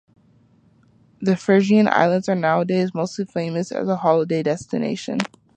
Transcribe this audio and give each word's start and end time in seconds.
The 1.21 1.35
Frisian 1.37 1.87
Islands 1.87 2.27
are 2.27 2.33
nowadays 2.33 2.89
mostly 2.95 3.25
famous 3.25 3.71
as 3.71 3.87
a 3.87 3.97
holiday 3.97 4.41
destination. 4.41 5.19